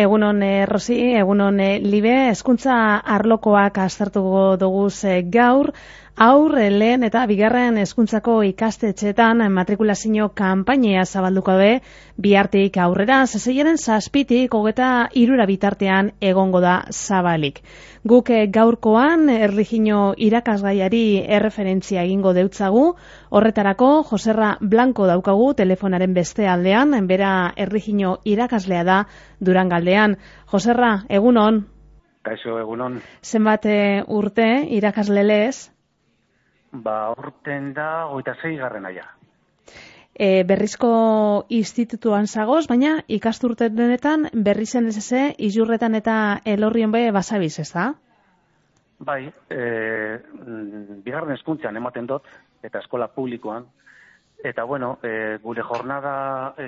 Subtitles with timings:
[0.00, 2.74] Egunon eh, Rosi, egunon eh, Libe, hezkuntza
[3.16, 4.86] arlokoak aztertuko dugu
[5.34, 5.72] gaur,
[6.16, 11.68] Aur, lehen eta bigarren hezkuntzako ikastetxetan matrikulazio kanpainia zabalduko be,
[12.18, 17.62] bihartik aurrera, zezeiaren zazpitik hogeta irura bitartean egongo da zabalik.
[18.04, 22.84] Guk gaurkoan erligino irakasgaiari erreferentzia egingo deutzagu,
[23.30, 29.02] horretarako Joserra Blanco daukagu telefonaren beste aldean, bera erligino irakaslea da
[29.40, 30.18] durangaldean.
[30.52, 31.64] Joserra, egunon?
[32.22, 33.00] Kaixo, egunon.
[33.24, 35.70] Zenbat eh, urte irakaslelez?
[36.72, 39.06] Ba, orten da, oita zei garren aia.
[40.14, 40.90] E, berrizko
[41.48, 47.70] institutuan zagoz, baina ikasturten denetan berri zen ez eze, izurretan eta elorrien be basabiz, ez
[47.72, 47.90] da?
[49.00, 49.60] Bai, e,
[51.04, 52.26] bigarren eskuntzean ematen dut,
[52.62, 53.64] eta eskola publikoan,
[54.44, 56.66] eta bueno, e, gure jornada e,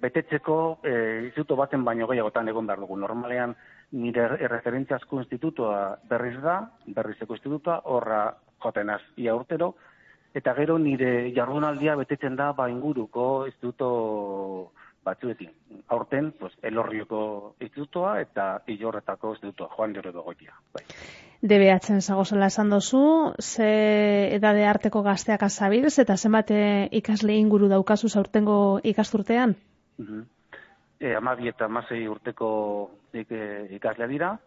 [0.00, 0.92] betetzeko e,
[1.24, 2.96] instituto baten baino gehiagotan egon behar dugu.
[3.00, 3.54] Normalean,
[3.92, 8.22] nire erreferentziazko institutua berriz da, berrizeko institutua, horra
[8.62, 9.74] jotenaz ia urtero,
[10.34, 14.72] eta gero nire jardunaldia betetzen da ba inguruko instituto
[15.04, 15.50] batzuekin.
[15.88, 20.54] Aurten, pues, elorrioko institutoa eta ilorretako institutoa, joan dure goitia.
[20.74, 20.84] Bai.
[21.40, 23.68] DBH-en zagozela esan dozu, ze
[24.34, 29.54] edade arteko gazteak azabilz, eta zenbat eh, ikasle inguru daukazu zaurtengo ikasturtean?
[29.98, 30.24] Uh -huh.
[31.00, 33.30] e, amabi eta amasei urteko ik,
[33.70, 34.38] ikaslea dira,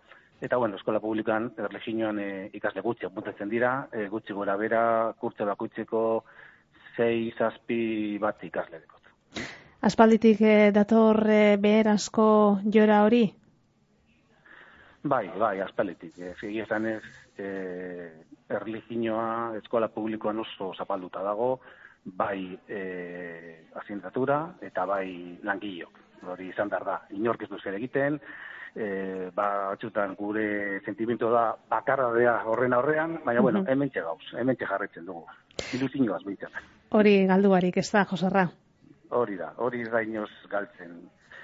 [0.41, 4.81] Eta, bueno, eskola publikan, erleginoan e, ikasle gutxi apuntatzen dira, e, gutxi gora bera,
[5.19, 6.01] kurtze bakuitzeko,
[6.95, 9.45] zei, zazpi bat ikasle dekot.
[9.85, 12.25] Aspalditik e, dator e, behar asko
[12.73, 13.23] jora hori?
[15.03, 16.17] Bai, bai, aspalditik.
[16.17, 17.05] E, Fegi esan ez,
[17.37, 17.47] e,
[18.49, 21.55] erliginoa eskola publikoan oso zapalduta dago,
[22.17, 22.81] bai e,
[23.81, 26.01] asindatura eta bai langilok.
[26.33, 28.19] Hori izan behar da, inork ez zer egiten,
[28.75, 34.57] e, ba, atxutan gure sentimentu da bakarra dea horren aurrean, baina, bueno, hemen txegauz, hemen
[34.59, 35.25] jarretzen dugu.
[35.75, 36.51] Iluzinoaz bintzen.
[36.91, 38.47] Hori galduarik ez da, Josarra?
[39.11, 41.01] Hori da, hori da inoz galtzen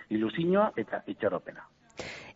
[0.09, 1.65] iluzinoa eta itxaropena.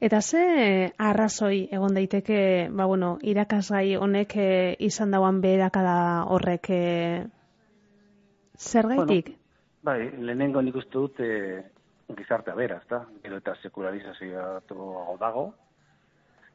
[0.01, 4.47] Eta ze arrazoi egon daiteke, ba bueno, irakasgai honek e,
[4.79, 6.81] izan dauan beherakada horrek e,
[8.57, 9.29] zer gaitik?
[9.29, 9.37] Bueno,
[9.83, 11.61] bai, lehenengo nik uste dut, e,
[12.15, 13.05] gizartea bera, ezta?
[13.23, 14.61] Gero eta sekularizazioa
[15.19, 15.53] dago.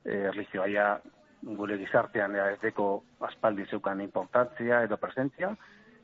[0.04, 1.00] Eh, erlijioa
[1.42, 5.54] gure gizartean ja, ez deko aspaldi zeukan importantzia edo presentzia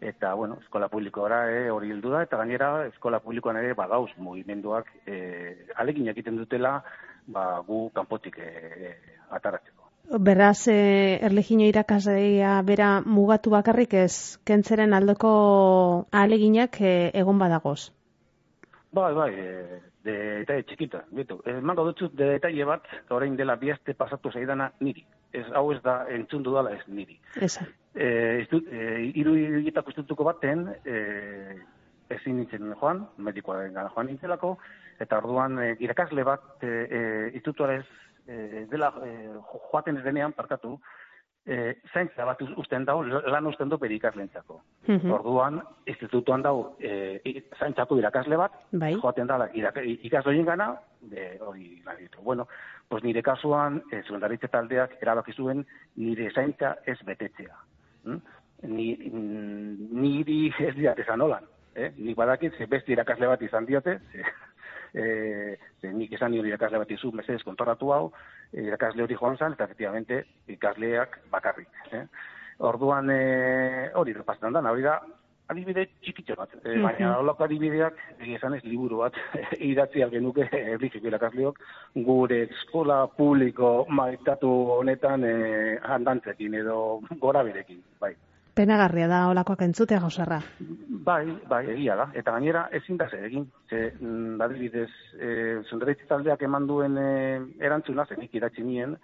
[0.02, 4.90] eta bueno, eskola publikoara eh, hori heldu da eta gainera eskola publikoan ere badauz mugimenduak
[5.06, 6.82] eh alegin egiten dutela
[7.26, 8.96] ba gu kanpotik eh,
[9.30, 9.82] ataratzeko.
[10.18, 15.30] Beraz, e, erlegino irakaslea bera mugatu bakarrik ez, kentzeren aldoko
[16.10, 17.92] aleginak e, egon badagoz?
[18.92, 21.38] Bai, bai, e, de eta txikita, bitu.
[21.48, 25.06] Ez mango dut de detalle bat, orain dela biazte pasatu zaidana niri.
[25.32, 27.16] Ez hau ez da entzun dudala ez niri.
[27.40, 27.64] Esa.
[27.94, 28.82] Eh, ez e,
[29.22, 31.56] iru institutuko baten, eh,
[32.12, 34.58] ezin nintzen joan, medikoa den joan nintzelako,
[35.00, 37.00] eta orduan e, irakasle bat e, e,
[37.32, 37.86] institutuarez
[38.26, 39.14] e, dela e,
[39.70, 40.76] joaten ez denean, parkatu,
[41.46, 44.60] e, zaintza bat usten dau, lan usten du bere ikaslentzako.
[44.86, 45.10] Mhm.
[45.16, 48.94] Orduan, institutuan dau, e, zaintzako irakasle bat, bai.
[48.94, 52.22] joaten da, ikasloien gana, de, hori, ditu.
[52.22, 52.46] Bueno,
[52.88, 55.66] pues nire kasuan, e, zuendaritze taldeak, erabaki zuen,
[55.96, 57.56] nire zaintza ez betetzea.
[58.04, 58.20] Hm?
[58.62, 58.94] Ni,
[59.90, 61.48] niri ez diat esan holan.
[61.74, 61.90] Eh?
[61.96, 64.22] Nik badakit, ze besti irakasle bat izan diote, ze,
[64.94, 65.56] e,
[65.92, 68.04] nik esan nire irakasle bat izu, mesedez, kontoratu hau,
[68.52, 70.22] irakasle hori joan zan, eta efectivamente
[70.52, 71.68] ikasleak bakarrik.
[71.92, 72.04] Eh?
[72.68, 75.00] Orduan e, hori da pasetan da, hori da,
[75.52, 76.54] adibide txikitxo bat.
[76.64, 77.98] E, baina holako adibideak,
[78.36, 79.16] esan ez liburu bat,
[79.72, 81.62] idatzi algenuke erlijiko irakasleok,
[82.08, 85.34] gure eskola publiko maitatu honetan e,
[85.94, 86.76] handantzekin edo
[87.24, 88.14] gora berekin, bai.
[88.54, 90.38] Penagarria da olakoak entzutea gauzarra.
[91.06, 92.10] Bai, bai, egia da.
[92.12, 93.46] Eta gainera ezin da zer egin.
[93.70, 95.62] Ze, mm, badibidez, e,
[96.08, 98.96] taldeak eman duen e, erantzuna, zenik idatzi nien,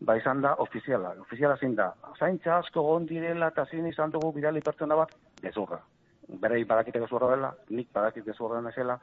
[0.00, 1.16] ba izan da ofiziala.
[1.20, 1.92] Ofiziala zein da.
[2.18, 5.80] Zaintza asko gondirela eta zein izan dugu bidali pertsona bat, gezurra.
[6.28, 8.98] Berei badakite gezurra dela, nik badakite gezurra dela,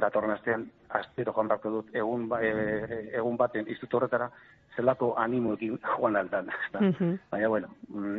[0.00, 0.66] datorren astean
[0.98, 4.30] astero joan dut egun ba, e, e, egun baten instituto horretara
[4.76, 6.50] zelako animoekin joan aldan.
[6.80, 7.68] Mm Baina, bueno,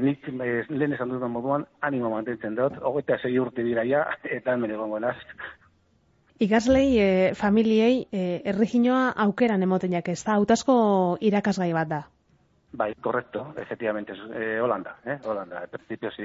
[0.02, 4.54] nik e, lehen esan dut moduan animo mantentzen dut, hogeita zei urte dira ja, eta
[4.54, 5.18] hemen egongo naz.
[6.40, 10.76] Ikaslei, e, familiei, e, erreginoa aukeran emoten jak ez da, autasko
[11.22, 12.04] irakasgai bat da.
[12.76, 15.64] Bai, correcto, efectivamente, eh, Holanda, eh, Holanda.
[15.64, 16.24] En principio, si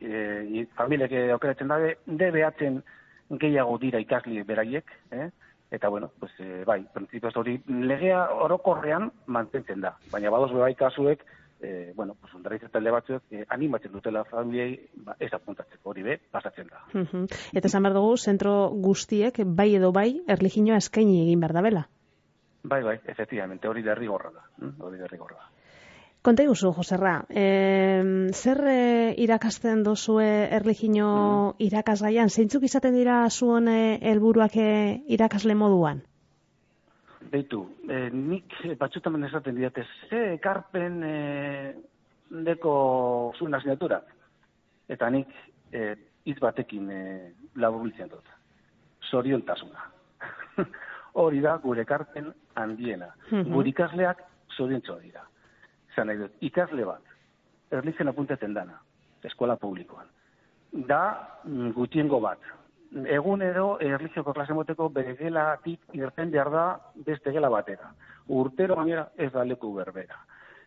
[0.00, 2.82] eh, familia que aukeratzen dabe, debe atzen
[3.28, 5.28] gehiago dira ikasli beraiek, eh?
[5.70, 9.94] Eta, bueno, pues, e, bai, prinsipioz hori legea orokorrean mantentzen da.
[10.10, 11.22] Baina badoz bai kasuek,
[11.60, 14.74] e, bueno, pues, ondarriz talde batzuek e, animatzen dutela familiei
[15.06, 16.82] ba, ez apuntatzeko hori be, pasatzen da.
[17.54, 21.86] Eta esan behar dugu, zentro guztiek, bai edo bai, erliginoa eskaini egin behar da bela?
[22.62, 24.44] Bai, bai, efectivamente, hori derrigorra da.
[24.80, 25.59] Hori derrigorra da.
[26.20, 27.44] Konta iguzu, Joserra, e,
[28.36, 28.80] zer e,
[29.24, 31.06] irakasten dozue erligino
[31.54, 31.64] mm.
[31.64, 32.28] irakasgaian?
[32.28, 34.66] Zeintzuk izaten dira zuen helburuak e,
[35.16, 36.02] irakasle moduan?
[37.32, 38.52] Beitu, e, nik
[38.82, 41.14] batxutamen esaten diatez, ze ekarpen e,
[42.50, 42.74] deko
[43.38, 44.02] zuen asignatura?
[44.92, 45.32] Eta nik
[45.72, 45.94] e,
[46.28, 47.02] hitz batekin e,
[47.56, 48.28] laburbiltzen dut.
[49.08, 49.88] Zoriontasuna.
[51.24, 52.28] Hori da gure ekarpen
[52.60, 53.14] handiena.
[53.32, 54.26] Mm Gure ikasleak
[54.58, 55.24] zoriontzoa dira
[55.94, 57.12] zan nahi dut, ikasle bat,
[57.70, 58.80] erlitzen apuntatzen dana,
[59.24, 60.08] eskola publikoan.
[60.72, 61.02] Da,
[61.44, 62.40] mm, gutiengo bat.
[62.90, 66.64] Egun edo, erlizioko klase moteko bere gelatik irten behar da
[67.06, 67.92] beste gela batera.
[68.28, 70.18] Urtero gainera ez da leku berbera.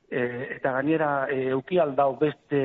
[0.09, 0.21] E,
[0.57, 2.61] eta gainera, e, uki aldau beste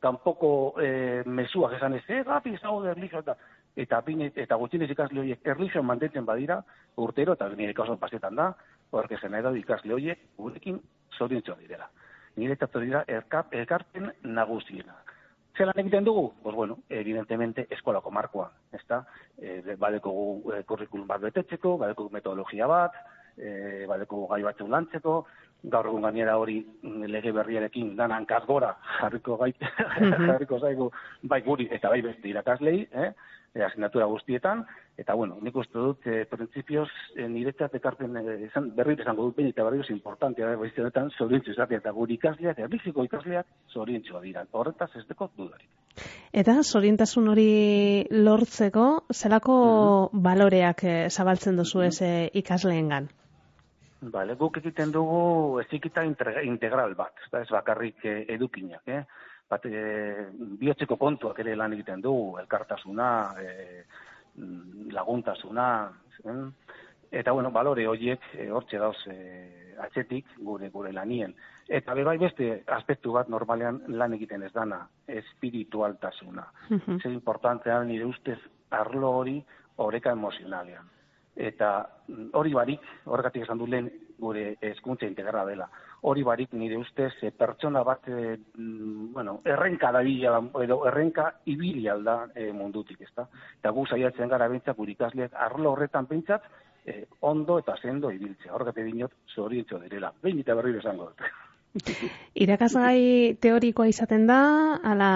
[0.00, 0.50] kanpoko
[0.80, 3.34] e, mesuak esan ez, e, gapi zau da erlizio eta
[3.78, 6.56] eta pine, eta gutxinez ikasle horiek erlizioan mantentzen badira,
[6.98, 8.48] urtero, eta nire kausa pasetan da,
[8.90, 10.80] horrek esan da ikasle horiek gurekin
[11.18, 11.88] zoriontzoa direla.
[12.36, 14.94] Nire eta dira elkarpen nagusiena.
[15.58, 16.34] Zelan egiten dugu?
[16.42, 19.02] Pues bueno, evidentemente eskolako markoa, ezta?
[19.36, 20.12] E, badeko
[20.54, 22.94] e, kurrikulum bat betetzeko, badeko metodologia bat,
[23.36, 25.16] e, badeko gai bat lantzeko,
[25.64, 30.26] gaur egun gainera hori mm, lege berriarekin danan gora jarriko gai, mhm.
[30.30, 30.90] jarriko zaigu
[31.22, 33.12] bai guri eta bai beste irakaslei, eh?
[33.54, 34.64] E, asignatura guztietan,
[34.98, 38.36] eta bueno, nik uste dut, e, prinsipioz, e, niretzat ekarpen, e,
[38.76, 43.04] berri esango dut, baina eta berri importantea, e, baiztenetan, zorintzu izatea, eta guri ikasleak, erbiziko
[43.06, 45.68] ikasleak, zorintzua dira, horretaz ez deko dudarik.
[46.32, 49.54] Eta zorintasun hori lortzeko, zelako
[50.12, 53.08] mm baloreak e, zabaltzen duzu ez mm ikasleengan?
[54.14, 59.02] Bale, guk egiten dugu ezikita integral bat, ez bakarrik edukinak, eh?
[59.48, 60.26] Bat e,
[60.60, 63.08] bihotzeko kontuak ere lan egiten dugu, elkartasuna,
[63.40, 63.84] e,
[64.92, 65.68] laguntasuna,
[66.22, 66.52] zen?
[67.10, 69.16] eta bueno, balore horiek e, hortxe dauz e,
[69.80, 71.34] atxetik gure gure lanien.
[71.68, 76.46] Eta be bai beste aspektu bat normalean lan egiten ez dana, espiritualtasuna.
[76.68, 77.02] Mm -hmm.
[77.02, 78.38] Zer importantea nire ustez
[78.70, 79.42] arlo hori
[79.76, 80.90] oreka emozionalean.
[81.38, 81.72] Eta
[82.08, 85.68] mm, hori barik, horregatik esan du lehen gure eskuntza integrala dela
[86.00, 92.28] hori barik nire ustez e, pertsona bat e, bueno, errenka da edo errenka ibili alda
[92.34, 93.26] e, mundutik, ezta?
[93.58, 96.46] Eta gu saiatzen gara bintza gure ikasleak arlo horretan pentsat
[96.86, 98.54] e, ondo eta sendo ibiltzea.
[98.54, 100.12] Horregatik dinot zorientzo direla.
[100.22, 101.26] Behin eta berri esango dut.
[102.44, 105.10] Irakasgai teorikoa izaten da, ala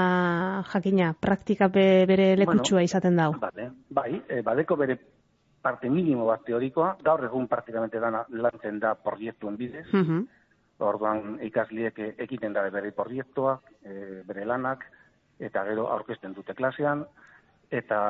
[0.73, 3.31] jakina, praktika bere lekutsua izaten da.
[3.41, 4.99] Bale, bai, badeko bere
[5.63, 10.23] parte minimo bat teorikoa, gaur egun praktikamente dana lantzen da proiektuen bidez, uh
[10.83, 13.53] Orduan ikasliek ekiten da bere proiektua,
[13.87, 14.83] e, bere lanak
[15.39, 17.05] eta gero aurkezten dute klasean
[17.71, 18.01] eta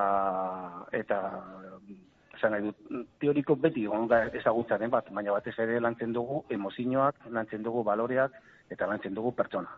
[0.97, 1.19] eta
[2.39, 2.79] esan nahi dut,
[3.21, 8.41] teoriko beti onda ezagutzaren bat, baina batez ere lantzen dugu emozioak, lantzen dugu baloreak
[8.71, 9.77] eta lantzen dugu pertsona.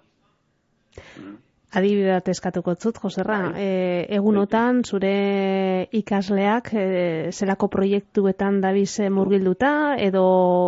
[1.18, 1.36] Mm.
[1.74, 3.62] Adibidat eskatuko zut, Joserra, bai.
[3.62, 6.84] e, egunotan zure ikasleak e,
[7.32, 10.24] zelako proiektuetan dabiz murgilduta edo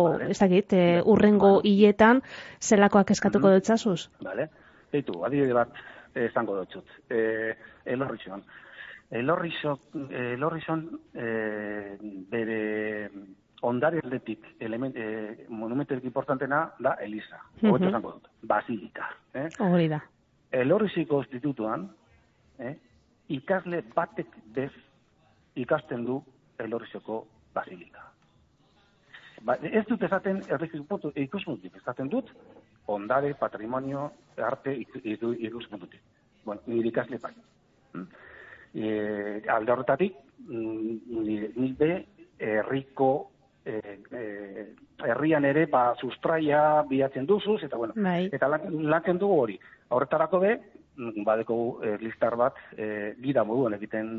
[0.09, 0.31] vale.
[0.33, 2.19] ez dakit, e, urrengo hiletan
[2.59, 4.09] zelakoak eskatuko dut zazuz?
[4.25, 4.49] Vale,
[4.91, 5.79] eitu, adibide bat
[6.27, 6.99] esango dut zut.
[7.09, 8.43] E, elorrizon.
[9.09, 10.83] Elorrizon,
[11.15, 11.31] e,
[12.35, 12.59] bere
[13.63, 17.39] ondare aldetik element, e, monumenterik importantena da Elisa.
[17.61, 17.87] Uh -huh.
[17.87, 19.07] esango dut, Basilika.
[19.33, 19.47] Eh?
[19.63, 20.03] Hori da
[20.51, 21.87] elorriziko institutuan,
[22.59, 22.75] eh,
[23.29, 24.71] ikasle batek bez
[25.55, 26.21] ikasten du
[26.59, 28.03] elorriziko basilika.
[29.45, 32.31] Ba, ez dut esaten erriziko ikuspuntutik, esaten dut
[32.87, 36.01] ondare, patrimonio, arte ikuspuntutik.
[36.45, 37.33] Bueno, nire ikasle bai.
[38.73, 38.87] E,
[39.51, 40.15] alde horretatik,
[40.47, 41.91] mm, nire be,
[42.39, 43.31] herriko
[45.17, 48.29] herrian ere ba sustraia bilatzen duzuz eta bueno bai.
[48.31, 49.59] eta lanken dugu hori
[49.89, 50.53] Horretarako be,
[50.97, 54.09] mm, badeko e, listar bat e, gida moduan egiten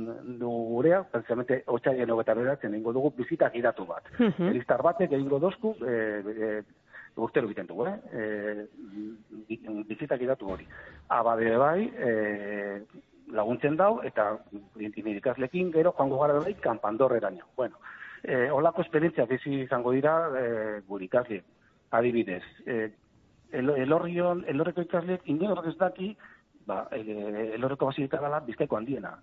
[0.41, 4.09] dugu gurea, precisamente otxaien hogeta beratzen ingo dugu bizitak idatu bat.
[4.19, 4.53] Uh -huh.
[4.53, 6.63] listar batek egingo dozku, e, e,
[7.17, 7.99] urtero egiten dugu, eh?
[8.13, 8.67] E,
[9.89, 10.67] bizitak idatu hori.
[11.09, 12.83] Abade bai, e,
[13.33, 14.39] laguntzen dau, eta
[14.79, 17.45] intimidikazlekin gero joango gara bai, kanpandorreraino.
[17.57, 17.77] Bueno,
[18.29, 21.43] e, olako esperientzia bizi izango dira e, gurikazle.
[21.91, 22.91] Adibidez, e,
[23.57, 26.11] el, elorrion, elorreko ikasleek inork ez daki,
[26.69, 29.17] ba, elorreko basilika dala bizkaiko handiena.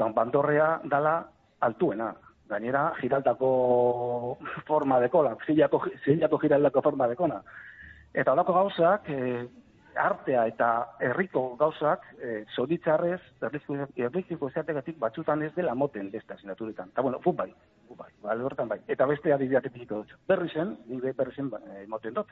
[0.00, 1.20] Kanpandorrea dala
[1.60, 2.14] altuena.
[2.50, 7.36] gainera giraldako forma dekola, zilako, zilako giraldako forma dekona.
[8.12, 9.44] Eta holako gauzak, e,
[9.96, 10.68] artea eta
[11.00, 13.20] herriko gauzak, e, zoditzarrez,
[13.96, 16.90] erlijiko ezategatik batzutan ez dela moten beste asinaturetan.
[16.92, 17.52] Eta bueno, fut bai,
[17.88, 18.80] fut bai, bai, bai.
[18.88, 20.12] Eta beste adibiatetik dut.
[20.28, 22.28] Berri zen, nire berri zen ba, e, moten dut.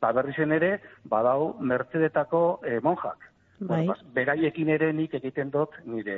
[0.00, 3.26] Ba, berri zen ere, badau mertzedetako e, monjak.
[3.60, 3.82] Bai.
[3.84, 6.14] Bueno, beraiekin ere nik egiten dut nire,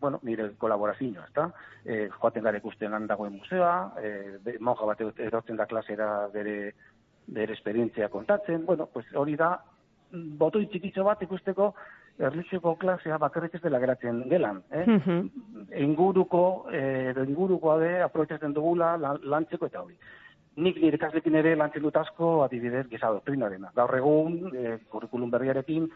[0.00, 1.50] bueno, nire kolaborazioa, ezta?
[1.84, 6.72] E, joaten gara ikusten handagoen museoa, e, monja bat erotzen da klasera bere,
[7.26, 9.58] bere esperientzia kontatzen, bueno, pues hori da,
[10.12, 11.74] botoi txikitxo bat ikusteko
[12.20, 14.62] erlizioko klasea bakarrik ez dela geratzen gelan.
[14.70, 14.86] Eh?
[15.80, 19.96] Inguruko, eh, inguruko ade, aprobetsatzen dugula lantzeko eta hori.
[20.60, 23.70] Nik nire kaslekin ere lantzen dut asko, adibidez, gisa doktrinarena.
[23.76, 25.88] Gaur egun, eh, kurrikulum berriarekin,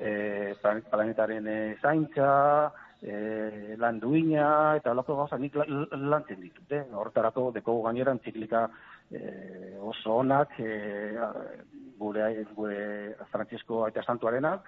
[0.00, 0.54] eh,
[0.90, 6.72] planetaren eh, zaintza, eh, lan duina, eta loko gauza nik lantzen ditut.
[6.72, 6.84] Eh?
[6.92, 8.66] Hortarako, deko gainera antziklika
[9.10, 11.16] eh, oso onak, eh,
[11.98, 14.60] gure, gure Francisco Aita Santuarena,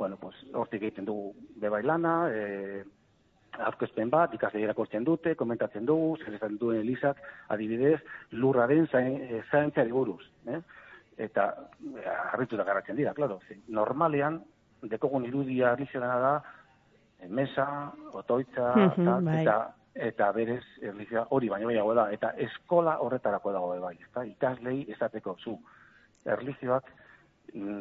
[0.00, 2.84] bueno, pues, hortik egiten dugu bebailana, eh,
[3.66, 7.18] aurkezpen bat, ikasle irakurtzen dute, komentatzen dugu, zer esan duen Elisak,
[7.52, 7.98] adibidez,
[8.30, 10.22] lurraren zaintzari buruz.
[10.46, 10.60] Eh?
[11.26, 11.50] Eta
[12.30, 13.40] harritu da garratzen dira, klaro.
[13.68, 14.40] Normalean,
[14.88, 16.32] dekogun irudia alizena da,
[17.28, 18.72] mesa, otoitza,
[19.26, 19.42] bai.
[19.42, 19.58] eta
[19.94, 24.24] eta berez erlijia hori baino gehiago da eta eskola horretarako dago bai, ezta?
[24.24, 25.58] Ikaslei esateko zu
[26.24, 26.86] erlijioak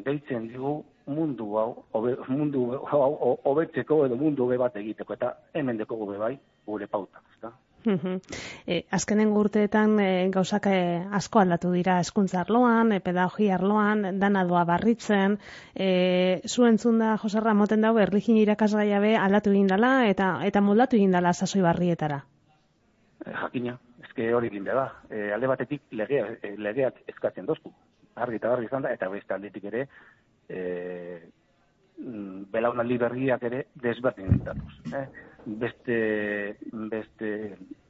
[0.06, 5.78] deitzen digu mundu hau obe, mundu hau hobetzeko edo mundu hobe bat egiteko eta hemen
[5.78, 7.52] dekogu bai gure pautak, ezta?
[7.86, 10.80] E, azkenen urteetan e, gauzak e,
[11.16, 15.38] asko aldatu dira eskuntza arloan, e, pedagogia arloan, dana doa barritzen,
[15.76, 21.00] e, zuen zunda Joserra moten dago erlijin irakasgaia be aldatu egin dela eta eta moldatu
[21.00, 22.24] egin dela sasoi barrietara.
[23.26, 24.90] E, jakina, eske hori egin da.
[25.10, 27.74] E, alde batetik legea, e, legeak eskatzen dozku.
[28.20, 29.88] Argi eta barri izan da, eta beste aldetik ere,
[30.50, 30.62] e,
[32.52, 34.96] belaunaldi berriak ere desberdin dituz.
[34.96, 35.06] Eh?
[35.58, 36.58] Beste,
[36.92, 37.30] beste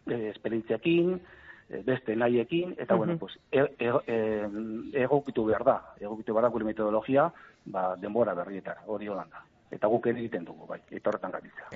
[0.07, 1.19] eh, esperientziakin,
[1.69, 6.53] eh, beste nahiekin, eta, bueno, pues, e, e, e, egokitu behar da, egokitu behar da
[6.53, 7.29] gure metodologia,
[7.65, 9.43] ba, denbora berrietara, hori holanda.
[9.71, 11.67] Eta guk egiten dugu, bai, eta horretan gabitza.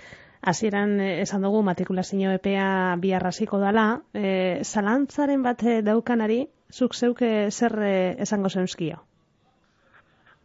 [0.41, 7.77] Hasieran esan dugu matrikulazio epea biarraziko dala, e, zalantzaren bat daukanari, zuk zeuke zer
[8.17, 9.03] esango zeuzkio?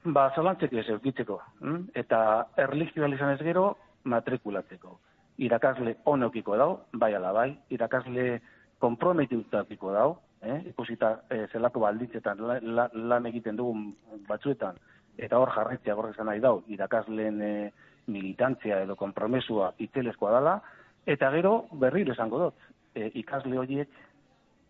[0.04, 1.40] Ba, zalantzek ez eukitzeko.
[1.60, 1.82] Hm?
[1.96, 2.20] Eta
[2.56, 3.70] erlijioa izan ez gero,
[4.04, 4.98] matrikulatzeko.
[5.38, 8.40] Irakasle onokiko dau, bai ala bai, irakasle
[8.82, 10.08] komprometutapiko dau,
[10.42, 10.58] eh?
[10.70, 13.92] ikusita eh, zelako balditzetan lan egiten dugun
[14.28, 14.78] batzuetan,
[15.18, 17.70] eta hor jarretzea gorrezan nahi dau, irakasleen eh,
[18.08, 20.58] militantzia edo kompromesua itzelezkoa dala,
[21.06, 23.98] eta gero berriro esango dut, eh, ikasle horiek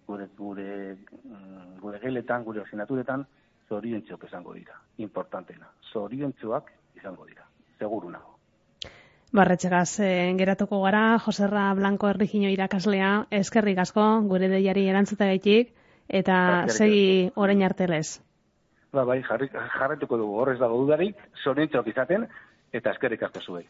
[0.09, 3.27] gure, gure, mm, gure geletan, gure osinaturetan,
[3.69, 5.69] zoriontzuak izango dira, importantena.
[5.93, 7.45] Zoriontzuak izango dira,
[7.79, 8.38] seguru nago.
[9.33, 15.75] Barretxegaz, eh, geratuko gara, Joserra Blanco Errigino irakaslea, eskerrik asko, gure deiari erantzuta gaitik,
[16.09, 18.23] eta segi orain artelez.
[18.93, 22.25] Ba, bai, jarrituko dugu, horrez dago dudarik, zoriontzuak izaten,
[22.73, 23.67] eta eskerrik asko zuei.